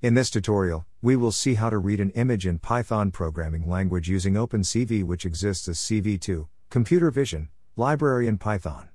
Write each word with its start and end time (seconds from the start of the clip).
In 0.00 0.14
this 0.14 0.30
tutorial, 0.30 0.86
we 1.02 1.16
will 1.16 1.32
see 1.32 1.54
how 1.54 1.70
to 1.70 1.78
read 1.78 1.98
an 1.98 2.10
image 2.10 2.46
in 2.46 2.60
Python 2.60 3.10
programming 3.10 3.68
language 3.68 4.08
using 4.08 4.34
OpenCV 4.34 5.02
which 5.02 5.26
exists 5.26 5.66
as 5.66 5.78
CV2, 5.78 6.46
computer 6.70 7.10
vision, 7.10 7.48
library 7.74 8.28
in 8.28 8.38
Python. 8.38 8.90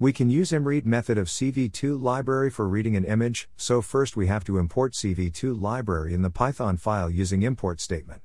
We 0.00 0.12
can 0.12 0.28
use 0.28 0.50
imread 0.50 0.84
method 0.84 1.16
of 1.16 1.28
CV2 1.28 2.02
library 2.02 2.50
for 2.50 2.68
reading 2.68 2.96
an 2.96 3.04
image, 3.04 3.48
so 3.56 3.80
first 3.80 4.16
we 4.16 4.26
have 4.26 4.42
to 4.46 4.58
import 4.58 4.94
CV2 4.94 5.62
library 5.62 6.12
in 6.12 6.22
the 6.22 6.30
Python 6.30 6.76
file 6.76 7.08
using 7.08 7.42
import 7.42 7.80
statement. 7.80 8.20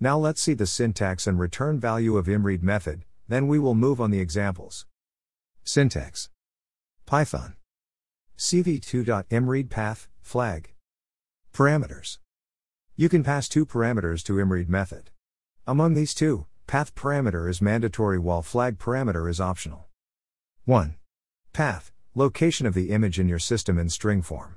Now 0.00 0.18
let's 0.18 0.42
see 0.42 0.54
the 0.54 0.66
syntax 0.66 1.28
and 1.28 1.38
return 1.38 1.78
value 1.78 2.16
of 2.16 2.26
imread 2.26 2.64
method, 2.64 3.04
then 3.28 3.46
we 3.46 3.60
will 3.60 3.76
move 3.76 4.00
on 4.00 4.10
the 4.10 4.18
examples. 4.18 4.86
Syntax 5.62 6.30
Python 7.06 7.54
CV2.imread 8.36 9.70
path, 9.70 10.08
flag. 10.20 10.72
Parameters. 11.52 12.16
You 12.96 13.10
can 13.10 13.22
pass 13.22 13.46
two 13.46 13.66
parameters 13.66 14.22
to 14.24 14.36
imread 14.36 14.70
method. 14.70 15.10
Among 15.66 15.92
these 15.92 16.14
two, 16.14 16.46
path 16.66 16.94
parameter 16.94 17.46
is 17.46 17.60
mandatory 17.60 18.18
while 18.18 18.40
flag 18.40 18.78
parameter 18.78 19.28
is 19.28 19.38
optional. 19.38 19.84
1. 20.64 20.96
Path, 21.52 21.92
location 22.14 22.66
of 22.66 22.72
the 22.72 22.88
image 22.88 23.20
in 23.20 23.28
your 23.28 23.38
system 23.38 23.78
in 23.78 23.90
string 23.90 24.22
form. 24.22 24.56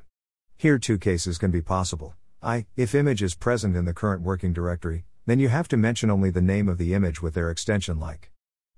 Here 0.56 0.80
two 0.80 0.98
cases 0.98 1.38
can 1.38 1.52
be 1.52 1.62
possible. 1.62 2.16
I, 2.42 2.66
if 2.78 2.96
image 2.96 3.22
is 3.22 3.36
present 3.36 3.76
in 3.76 3.84
the 3.84 3.94
current 3.94 4.22
working 4.22 4.54
directory, 4.54 5.04
then 5.26 5.40
you 5.40 5.50
have 5.50 5.68
to 5.70 5.78
mention 5.78 6.10
only 6.10 6.30
the 6.30 6.42
name 6.42 6.70
of 6.70 6.78
the 6.78 6.94
image 6.94 7.22
with 7.22 7.34
their 7.34 7.50
extension 7.50 8.00
like 8.00 8.32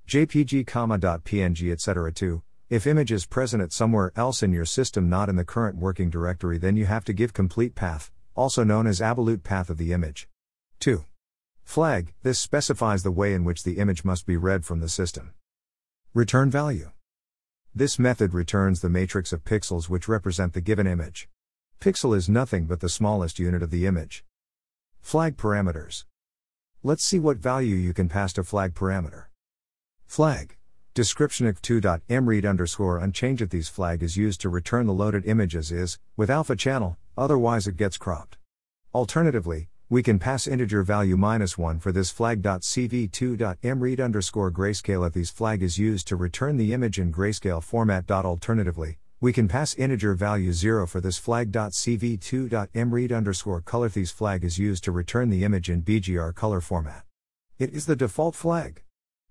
jpg, 0.07 0.65
.png 0.65 1.71
etc. 1.71 2.11
2. 2.11 2.41
If 2.69 2.85
image 2.85 3.13
is 3.13 3.25
present 3.25 3.63
at 3.63 3.71
somewhere 3.71 4.11
else 4.17 4.43
in 4.43 4.51
your 4.51 4.65
system 4.65 5.07
not 5.07 5.29
in 5.29 5.37
the 5.37 5.45
current 5.45 5.77
working 5.77 6.09
directory, 6.09 6.57
then 6.57 6.75
you 6.75 6.85
have 6.85 7.05
to 7.05 7.13
give 7.13 7.31
complete 7.31 7.75
path, 7.75 8.11
also 8.35 8.65
known 8.65 8.87
as 8.87 9.01
absolute 9.01 9.41
path 9.41 9.69
of 9.69 9.77
the 9.77 9.93
image. 9.93 10.27
2. 10.81 11.05
Flag, 11.63 12.13
this 12.23 12.37
specifies 12.39 13.03
the 13.03 13.11
way 13.11 13.33
in 13.33 13.45
which 13.45 13.63
the 13.63 13.77
image 13.77 14.03
must 14.03 14.25
be 14.25 14.35
read 14.35 14.65
from 14.65 14.81
the 14.81 14.89
system. 14.89 15.33
Return 16.13 16.51
value. 16.51 16.91
This 17.73 17.97
method 17.97 18.33
returns 18.33 18.81
the 18.81 18.89
matrix 18.89 19.31
of 19.31 19.45
pixels 19.45 19.87
which 19.87 20.09
represent 20.09 20.51
the 20.51 20.59
given 20.59 20.87
image. 20.87 21.29
Pixel 21.79 22.13
is 22.17 22.27
nothing 22.27 22.65
but 22.65 22.81
the 22.81 22.89
smallest 22.89 23.39
unit 23.39 23.63
of 23.63 23.71
the 23.71 23.85
image. 23.85 24.25
Flag 24.99 25.37
parameters. 25.37 26.03
Let's 26.83 27.05
see 27.05 27.17
what 27.17 27.37
value 27.37 27.75
you 27.75 27.93
can 27.93 28.09
pass 28.09 28.33
to 28.33 28.43
flag 28.43 28.73
parameter. 28.73 29.27
Flag. 30.05 30.56
Description 30.97 31.45
of 31.45 31.61
2.imread 31.61 32.49
underscore 32.49 32.97
unchanged 32.97 33.43
if 33.43 33.51
these 33.51 33.69
flag 33.69 34.01
is 34.01 34.17
used 34.17 34.41
to 34.41 34.49
return 34.49 34.87
the 34.87 34.93
loaded 34.93 35.27
image 35.27 35.55
as 35.55 35.71
is, 35.71 35.99
with 36.15 36.31
alpha 36.31 36.55
channel, 36.55 36.97
otherwise 37.15 37.67
it 37.67 37.77
gets 37.77 37.99
cropped. 37.99 38.39
Alternatively, 38.95 39.69
we 39.89 40.01
can 40.01 40.17
pass 40.17 40.47
integer 40.47 40.81
value 40.81 41.15
minus 41.15 41.55
1 41.55 41.77
for 41.77 41.91
this 41.91 42.09
flag.cv2.imread 42.09 44.03
underscore 44.03 44.51
grayscale 44.51 45.05
if 45.05 45.13
these 45.13 45.29
flag 45.29 45.61
is 45.61 45.77
used 45.77 46.07
to 46.07 46.15
return 46.15 46.57
the 46.57 46.73
image 46.73 46.97
in 46.97 47.13
grayscale 47.13 47.61
format. 47.61 48.09
Alternatively, 48.09 48.97
we 49.21 49.31
can 49.31 49.47
pass 49.47 49.75
integer 49.75 50.15
value 50.15 50.51
0 50.51 50.87
for 50.87 50.99
this 50.99 51.19
flag.cv2.imread 51.19 53.15
underscore 53.15 53.61
color 53.61 53.85
if 53.85 53.93
these 53.93 54.09
flag 54.09 54.43
is 54.43 54.57
used 54.57 54.83
to 54.83 54.91
return 54.91 55.29
the 55.29 55.43
image 55.43 55.69
in 55.69 55.83
BGR 55.83 56.33
color 56.33 56.59
format. 56.59 57.03
It 57.59 57.69
is 57.69 57.85
the 57.85 57.95
default 57.95 58.33
flag. 58.33 58.81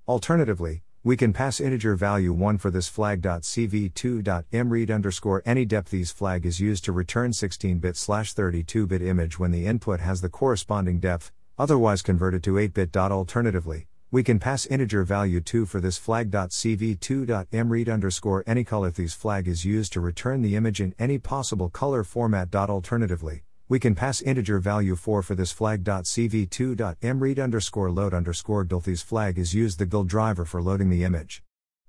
Alternatively, 0.06 0.84
we 1.06 1.16
can 1.16 1.32
pass 1.32 1.60
integer 1.60 1.94
value 1.94 2.32
1 2.32 2.58
for 2.58 2.68
this 2.68 2.88
flag.cv2.imread 2.88 4.92
underscore 4.92 5.40
any 5.46 5.64
depth 5.64 5.92
these 5.92 6.10
flag 6.10 6.44
is 6.44 6.58
used 6.58 6.84
to 6.84 6.90
return 6.90 7.30
16-bit 7.30 7.96
slash 7.96 8.34
32-bit 8.34 9.00
image 9.00 9.38
when 9.38 9.52
the 9.52 9.66
input 9.66 10.00
has 10.00 10.20
the 10.20 10.28
corresponding 10.28 10.98
depth, 10.98 11.30
otherwise 11.56 12.02
converted 12.02 12.42
to 12.42 12.54
8-bit. 12.54 12.96
Alternatively, 12.96 13.86
we 14.10 14.24
can 14.24 14.40
pass 14.40 14.66
integer 14.66 15.04
value 15.04 15.40
2 15.40 15.64
for 15.64 15.78
this 15.78 15.96
flag.cv2.imread 15.96 17.88
underscore 17.88 18.42
any 18.44 18.64
color 18.64 18.90
these 18.90 19.14
flag 19.14 19.46
is 19.46 19.64
used 19.64 19.92
to 19.92 20.00
return 20.00 20.42
the 20.42 20.56
image 20.56 20.80
in 20.80 20.92
any 20.98 21.18
possible 21.18 21.70
color 21.70 22.02
format. 22.02 22.52
Alternatively, 22.52 23.44
we 23.68 23.80
can 23.80 23.96
pass 23.96 24.22
integer 24.22 24.60
value 24.60 24.94
4 24.94 25.22
for 25.22 25.34
this 25.34 25.50
flag.cv2.imread 25.50 27.42
underscore 27.42 27.90
load 27.90 28.14
underscore 28.14 28.64
gilthese 28.64 29.02
flag 29.02 29.38
is 29.38 29.54
used 29.54 29.80
the 29.80 29.86
GDAL 29.86 30.06
driver 30.06 30.44
for 30.44 30.62
loading 30.62 30.88
the 30.88 31.02
image. 31.02 31.42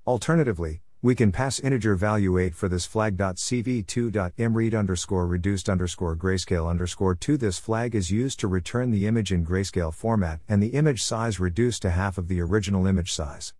Alternatively, 0.07 0.81
we 1.03 1.13
can 1.13 1.31
pass 1.31 1.59
integer 1.59 1.93
value 1.93 2.39
8 2.39 2.55
for 2.55 2.67
this 2.67 2.87
flag.cv2.imread 2.87 4.75
underscore 4.75 5.27
reduced 5.27 5.69
underscore 5.69 6.15
grayscale 6.15 6.67
underscore 6.67 7.13
2 7.13 7.37
this 7.37 7.59
flag 7.59 7.93
is 7.93 8.09
used 8.09 8.39
to 8.39 8.47
return 8.47 8.89
the 8.89 9.05
image 9.05 9.31
in 9.31 9.45
grayscale 9.45 9.93
format 9.93 10.39
and 10.49 10.63
the 10.63 10.69
image 10.69 11.03
size 11.03 11.39
reduced 11.39 11.83
to 11.83 11.91
half 11.91 12.17
of 12.17 12.27
the 12.27 12.41
original 12.41 12.87
image 12.87 13.11
size. 13.13 13.53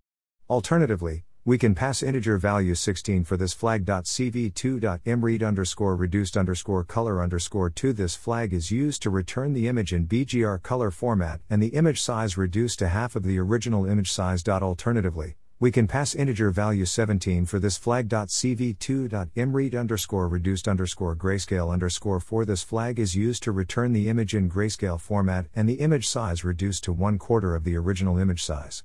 Alternatively, 0.50 1.22
we 1.48 1.56
can 1.56 1.74
pass 1.74 2.02
integer 2.02 2.36
value 2.36 2.74
16 2.74 3.24
for 3.24 3.38
this 3.38 3.54
flag.cv2.imread 3.54 5.42
underscore 5.42 5.96
reduced 5.96 6.36
underscore 6.36 6.84
color 6.84 7.22
underscore 7.22 7.70
2. 7.70 7.94
This 7.94 8.14
flag 8.14 8.52
is 8.52 8.70
used 8.70 9.00
to 9.00 9.08
return 9.08 9.54
the 9.54 9.66
image 9.66 9.94
in 9.94 10.06
BGR 10.06 10.62
color 10.62 10.90
format 10.90 11.40
and 11.48 11.62
the 11.62 11.68
image 11.68 12.02
size 12.02 12.36
reduced 12.36 12.78
to 12.80 12.88
half 12.88 13.16
of 13.16 13.22
the 13.22 13.38
original 13.38 13.86
image 13.86 14.12
size. 14.12 14.46
Alternatively, 14.46 15.36
we 15.58 15.70
can 15.70 15.86
pass 15.86 16.14
integer 16.14 16.50
value 16.50 16.84
17 16.84 17.46
for 17.46 17.58
this 17.58 17.78
flag.cv2.imread 17.78 19.80
underscore 19.80 20.28
reduced 20.28 20.68
underscore 20.68 21.16
grayscale 21.16 21.72
underscore 21.72 22.20
4. 22.20 22.44
This 22.44 22.62
flag 22.62 22.98
is 22.98 23.16
used 23.16 23.42
to 23.44 23.52
return 23.52 23.94
the 23.94 24.10
image 24.10 24.34
in 24.34 24.50
grayscale 24.50 25.00
format 25.00 25.46
and 25.54 25.66
the 25.66 25.80
image 25.80 26.06
size 26.06 26.44
reduced 26.44 26.84
to 26.84 26.92
one 26.92 27.16
quarter 27.16 27.54
of 27.54 27.64
the 27.64 27.74
original 27.74 28.18
image 28.18 28.44
size. 28.44 28.84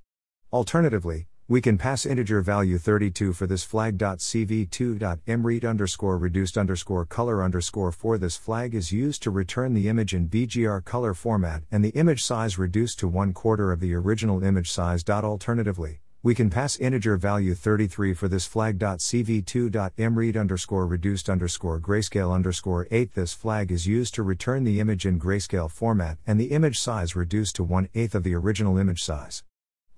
Alternatively, 0.53 1.27
we 1.49 1.59
can 1.59 1.77
pass 1.77 2.05
integer 2.05 2.41
value 2.41 2.77
32 2.77 3.33
for 3.33 3.45
this 3.45 3.65
flag.cv2.imread 3.65 5.67
underscore 5.67 6.17
reduced 6.17 6.57
underscore 6.57 7.05
color 7.05 7.43
underscore 7.43 7.91
4. 7.91 8.17
This 8.17 8.37
flag 8.37 8.73
is 8.73 8.93
used 8.93 9.21
to 9.23 9.31
return 9.31 9.73
the 9.73 9.89
image 9.89 10.13
in 10.13 10.29
BGR 10.29 10.85
color 10.85 11.13
format 11.13 11.63
and 11.69 11.83
the 11.83 11.89
image 11.89 12.23
size 12.23 12.57
reduced 12.57 12.97
to 12.99 13.09
one 13.09 13.33
quarter 13.33 13.73
of 13.73 13.81
the 13.81 13.93
original 13.93 14.41
image 14.41 14.71
size. 14.71 15.03
Alternatively, 15.09 15.99
we 16.21 16.33
can 16.33 16.49
pass 16.49 16.77
integer 16.77 17.17
value 17.17 17.53
33 17.53 18.13
for 18.13 18.29
this 18.29 18.45
flag.cv2.imread 18.45 20.39
underscore 20.39 20.87
reduced 20.87 21.29
underscore 21.29 21.81
grayscale 21.81 22.33
underscore 22.33 22.87
8. 22.89 23.15
This 23.15 23.33
flag 23.33 23.69
is 23.69 23.85
used 23.85 24.15
to 24.15 24.23
return 24.23 24.63
the 24.63 24.79
image 24.79 25.05
in 25.05 25.19
grayscale 25.19 25.69
format 25.69 26.19
and 26.25 26.39
the 26.39 26.51
image 26.51 26.79
size 26.79 27.17
reduced 27.17 27.57
to 27.57 27.65
one 27.65 27.89
eighth 27.93 28.15
of 28.15 28.23
the 28.23 28.33
original 28.33 28.77
image 28.77 29.03
size. 29.03 29.43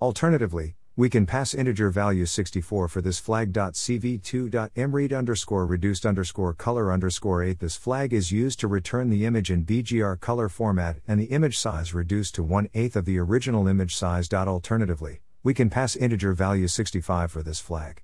Alternatively, 0.00 0.74
we 0.98 1.10
can 1.10 1.26
pass 1.26 1.52
integer 1.52 1.90
value 1.90 2.24
64 2.24 2.88
for 2.88 3.02
this 3.02 3.18
flag.cv2.imread 3.18 5.16
underscore 5.16 5.66
reduced 5.66 6.06
underscore 6.06 6.54
color 6.54 6.90
underscore 6.90 7.42
8. 7.42 7.60
This 7.60 7.76
flag 7.76 8.14
is 8.14 8.32
used 8.32 8.58
to 8.60 8.66
return 8.66 9.10
the 9.10 9.26
image 9.26 9.50
in 9.50 9.66
BGR 9.66 10.18
color 10.18 10.48
format 10.48 10.96
and 11.06 11.20
the 11.20 11.26
image 11.26 11.58
size 11.58 11.92
reduced 11.92 12.34
to 12.36 12.42
one 12.42 12.70
eighth 12.72 12.96
of 12.96 13.04
the 13.04 13.18
original 13.18 13.68
image 13.68 13.94
size. 13.94 14.32
Alternatively, 14.32 15.20
we 15.42 15.52
can 15.52 15.68
pass 15.68 15.96
integer 15.96 16.32
value 16.32 16.66
65 16.66 17.30
for 17.30 17.42
this 17.42 17.60
flag. 17.60 18.02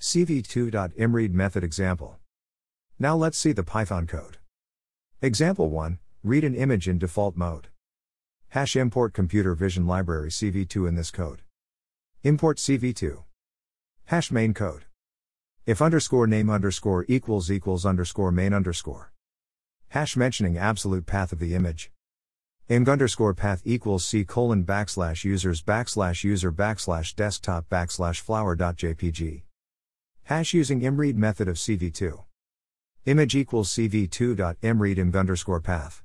cv2.imread 0.00 1.32
method 1.32 1.64
example. 1.64 2.18
Now 2.96 3.16
let's 3.16 3.38
see 3.38 3.50
the 3.50 3.64
Python 3.64 4.06
code. 4.06 4.38
Example 5.20 5.68
1 5.68 5.98
Read 6.22 6.44
an 6.44 6.54
image 6.54 6.88
in 6.88 6.98
default 6.98 7.36
mode. 7.36 7.68
Hash 8.50 8.76
import 8.76 9.12
computer 9.12 9.56
vision 9.56 9.84
library 9.84 10.30
CV2 10.30 10.88
in 10.88 10.94
this 10.94 11.10
code. 11.10 11.43
Import 12.26 12.56
CV2. 12.56 13.22
Hash 14.06 14.32
main 14.32 14.54
code. 14.54 14.86
If 15.66 15.82
underscore 15.82 16.26
name 16.26 16.48
underscore 16.48 17.04
equals 17.06 17.50
equals 17.50 17.84
underscore 17.84 18.32
main 18.32 18.54
underscore. 18.54 19.12
Hash 19.88 20.16
mentioning 20.16 20.56
absolute 20.56 21.04
path 21.04 21.32
of 21.32 21.38
the 21.38 21.54
image. 21.54 21.92
img 22.70 22.90
underscore 22.90 23.34
path 23.34 23.60
equals 23.66 24.06
c 24.06 24.24
colon 24.24 24.64
backslash 24.64 25.24
users 25.24 25.62
backslash 25.62 26.24
user 26.24 26.50
backslash 26.50 27.14
desktop 27.14 27.68
backslash 27.68 28.20
flower.jpg. 28.20 29.42
Hash 30.22 30.54
using 30.54 30.80
imread 30.80 31.16
method 31.16 31.46
of 31.46 31.56
CV2. 31.56 32.24
Image 33.04 33.36
equals 33.36 33.68
CV2.imread 33.68 34.96
img 34.96 35.14
underscore 35.14 35.60
path. 35.60 36.02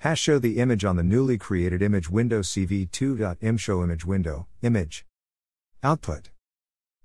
Hash 0.00 0.20
show 0.20 0.38
the 0.38 0.58
image 0.58 0.84
on 0.84 0.96
the 0.96 1.02
newly 1.02 1.38
created 1.38 1.80
image 1.80 2.10
window 2.10 2.42
CV2.im 2.42 3.56
show 3.56 3.82
image 3.82 4.04
window, 4.04 4.46
image. 4.60 5.06
Output. 5.82 6.28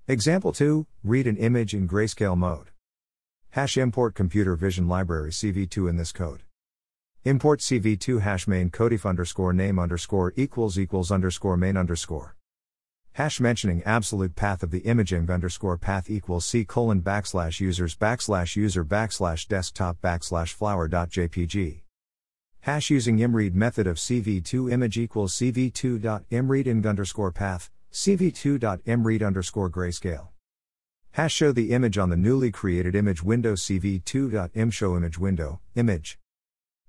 Example 0.06 0.52
2 0.52 0.86
Read 1.02 1.26
an 1.26 1.38
image 1.38 1.72
in 1.72 1.88
grayscale 1.88 2.36
mode. 2.36 2.72
Hash 3.52 3.78
import 3.78 4.14
computer 4.14 4.54
vision 4.54 4.86
library 4.86 5.30
CV2 5.30 5.88
in 5.88 5.96
this 5.96 6.12
code. 6.12 6.42
Import 7.24 7.60
CV2 7.60 8.20
hash 8.20 8.46
main 8.46 8.68
codef 8.68 9.08
underscore 9.08 9.54
name 9.54 9.78
underscore 9.78 10.34
equals 10.36 10.78
equals 10.78 11.10
underscore 11.10 11.56
main 11.56 11.74
underscore. 11.74 12.36
Hash 13.14 13.40
mentioning 13.40 13.82
absolute 13.84 14.36
path 14.36 14.62
of 14.62 14.70
the 14.70 14.80
image 14.80 15.10
img 15.10 15.32
underscore 15.32 15.78
path 15.78 16.10
equals 16.10 16.44
c 16.44 16.66
colon 16.66 17.00
backslash 17.00 17.60
users 17.60 17.96
backslash 17.96 18.56
user 18.56 18.84
backslash 18.84 19.48
desktop 19.48 19.96
backslash 20.02 20.52
flower 20.52 20.86
dot 20.86 21.08
jpg. 21.08 21.80
Hash 22.60 22.90
using 22.90 23.16
imread 23.16 23.54
method 23.54 23.86
of 23.86 23.96
cv2 23.96 24.70
image 24.70 24.98
equals 24.98 25.34
cv2.imread 25.34 26.66
img 26.66 26.86
underscore 26.86 27.32
path, 27.32 27.70
cv2.imread 27.96 29.26
underscore 29.26 29.70
grayscale. 29.70 30.28
Hash 31.12 31.32
show 31.32 31.50
the 31.50 31.72
image 31.72 31.96
on 31.96 32.10
the 32.10 32.16
newly 32.16 32.50
created 32.50 32.94
image 32.94 33.22
window 33.22 33.54
cv2.im 33.54 34.70
show 34.70 34.98
image 34.98 35.18
window, 35.18 35.60
image. 35.74 36.18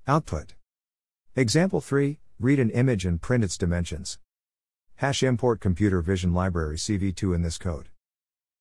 Output. 0.06 0.56
Example 1.34 1.80
3 1.80 2.20
Read 2.42 2.60
an 2.60 2.70
image 2.72 3.06
and 3.06 3.22
print 3.22 3.42
its 3.46 3.58
dimensions. 3.58 4.20
Hash 4.96 5.24
import 5.24 5.62
computer 5.62 6.02
vision 6.02 6.34
library 6.34 6.76
CV2 6.76 7.34
in 7.34 7.42
this 7.42 7.58
code. 7.58 7.88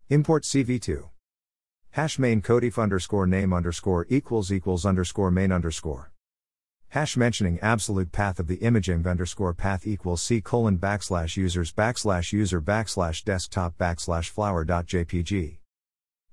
Import 0.08 0.44
CV2. 0.44 1.10
Hash 1.90 2.16
main 2.16 2.42
codef 2.42 2.80
underscore 2.80 3.26
name 3.26 3.52
underscore 3.52 4.06
equals 4.08 4.52
equals 4.52 4.86
underscore 4.86 5.32
main 5.32 5.50
underscore. 5.50 6.12
Hash 6.90 7.16
mentioning 7.16 7.58
absolute 7.60 8.12
path 8.12 8.38
of 8.38 8.46
the 8.46 8.56
image 8.56 8.86
img 8.86 9.06
underscore 9.06 9.52
path 9.52 9.86
equals 9.86 10.22
c 10.22 10.40
colon 10.40 10.78
backslash 10.78 11.36
users 11.36 11.72
backslash 11.72 12.32
user 12.32 12.60
backslash 12.60 13.24
desktop 13.24 13.76
backslash 13.76 14.28
flower 14.30 14.64
dot 14.64 14.86
jpg. 14.86 15.58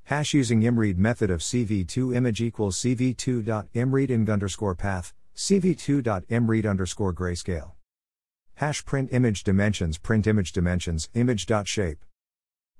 Hash 0.05 0.33
using 0.33 0.61
imread 0.61 0.97
method 0.97 1.29
of 1.29 1.41
cv2 1.41 2.15
image 2.15 2.41
equals 2.41 2.77
cv2.imread 2.79 4.09
img 4.09 4.29
underscore 4.31 4.75
path, 4.75 5.13
cv2.imread 5.35 6.69
underscore 6.69 7.13
grayscale. 7.13 7.71
Hash 8.55 8.85
print 8.85 9.11
image 9.11 9.43
dimensions 9.43 9.97
print 9.97 10.27
image 10.27 10.51
dimensions 10.51 11.09
image.shape 11.13 12.05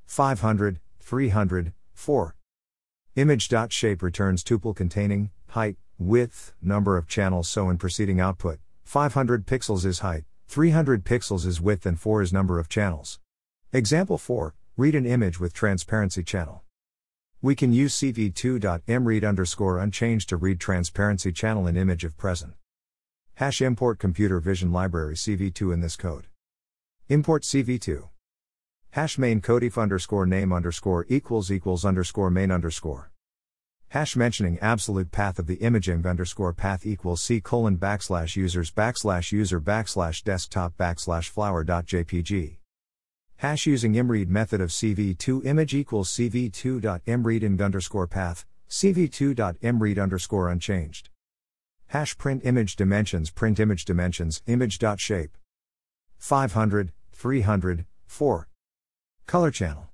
500 0.06 0.80
300 1.00 1.74
4 1.94 2.36
Image 3.16 3.48
dot 3.48 3.72
shape 3.72 4.02
returns 4.02 4.44
tuple 4.44 4.76
containing 4.76 5.32
height 5.50 5.78
width 5.98 6.54
number 6.62 6.98
of 6.98 7.08
channels 7.08 7.48
so 7.48 7.70
in 7.70 7.78
preceding 7.78 8.20
output 8.20 8.60
500 8.84 9.46
pixels 9.46 9.86
is 9.86 10.00
height 10.00 10.24
300 10.48 11.04
pixels 11.04 11.46
is 11.46 11.62
width 11.62 11.86
and 11.86 12.00
4 12.00 12.22
is 12.22 12.34
number 12.34 12.60
of 12.60 12.70
channels 12.70 13.20
example 13.72 14.18
4 14.18 14.56
read 14.78 14.96
an 14.96 15.06
image 15.06 15.40
with 15.40 15.54
transparency 15.54 16.24
channel 16.24 16.64
we 17.42 17.56
can 17.56 17.74
use 17.74 17.96
cv2.imread 17.96 19.28
underscore 19.28 19.80
unchanged 19.80 20.30
to 20.30 20.38
read 20.38 20.60
transparency 20.60 21.32
channel 21.32 21.68
in 21.68 21.78
image 21.78 22.04
if 22.04 22.18
present 22.18 22.54
Hash 23.38 23.64
import 23.64 23.98
computer 23.98 24.40
vision 24.40 24.72
library 24.72 25.16
CV2 25.16 25.74
in 25.74 25.82
this 25.82 25.96
code. 25.96 26.28
Import 27.10 27.42
CV2. 27.42 28.10
Hash 28.92 29.18
main 29.18 29.42
codef 29.42 29.82
underscore 29.82 30.28
name 30.28 30.54
underscore 30.54 31.08
equals 31.10 31.52
equals 31.52 31.84
underscore 31.84 32.30
main 32.30 32.52
underscore. 32.52 33.13
Hash 33.94 34.16
mentioning 34.16 34.58
absolute 34.60 35.12
path 35.12 35.38
of 35.38 35.46
the 35.46 35.58
image 35.58 35.86
img 35.86 36.08
underscore 36.08 36.52
path 36.52 36.84
equals 36.84 37.22
c 37.22 37.40
colon 37.40 37.78
backslash 37.78 38.36
users 38.36 38.72
backslash 38.72 39.32
user 39.32 39.62
backslash 39.62 40.24
desktop 40.24 40.76
backslash 40.78 41.30
flower 41.30 41.64
dot 41.64 41.86
jpg. 41.86 42.58
Hash 43.36 43.68
using 43.68 43.94
imread 43.94 44.30
method 44.30 44.62
of 44.62 44.72
cv2 44.72 45.46
image 45.46 45.76
equals 45.76 46.10
cv2.imread 46.10 47.44
img 47.44 47.64
underscore 47.64 48.08
path, 48.08 48.48
cv2.imread 48.68 50.02
underscore 50.02 50.50
unchanged. 50.50 51.12
Hash 51.90 52.18
print 52.18 52.44
image 52.46 52.76
dimensions 52.76 53.30
print 53.30 53.60
image 53.60 53.86
dimensions 53.86 54.42
image.shape 54.48 55.38
500 56.18 56.92
300 57.12 57.86
4 58.08 58.48
color 59.28 59.52
channel 59.52 59.93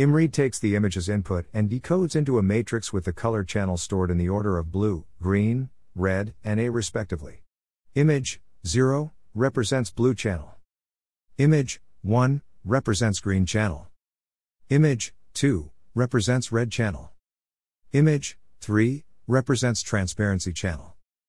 imread 0.00 0.32
takes 0.32 0.58
the 0.58 0.74
image 0.74 0.96
as 0.96 1.10
input 1.10 1.44
and 1.52 1.68
decodes 1.68 2.16
into 2.16 2.38
a 2.38 2.42
matrix 2.42 2.90
with 2.90 3.04
the 3.04 3.12
color 3.12 3.44
channel 3.44 3.76
stored 3.76 4.10
in 4.10 4.16
the 4.16 4.30
order 4.30 4.56
of 4.56 4.72
blue 4.72 5.04
green 5.20 5.68
red 5.94 6.32
and 6.42 6.58
a 6.58 6.70
respectively. 6.70 7.42
Image 7.94 8.40
0 8.66 9.12
represents 9.34 9.90
blue 9.90 10.14
channel. 10.14 10.56
Image 11.36 11.82
1 12.00 12.40
represents 12.64 13.20
green 13.20 13.44
channel. 13.44 13.88
Image 14.70 15.12
2 15.34 15.70
represents 15.94 16.50
red 16.50 16.70
channel. 16.72 17.12
Image 17.92 18.38
3 18.62 19.04
represents 19.26 19.82
transparency 19.82 20.52
channel 20.52 20.89